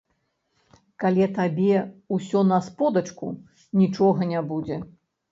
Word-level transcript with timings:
Калі 1.01 1.25
табе 1.35 1.75
ўсё 2.15 2.41
на 2.51 2.57
сподачку, 2.69 3.29
нічога 3.83 4.29
не 4.31 4.41
будзе. 4.53 4.79